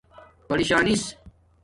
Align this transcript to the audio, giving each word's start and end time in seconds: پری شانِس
پری 0.47 0.65
شانِس 0.69 1.03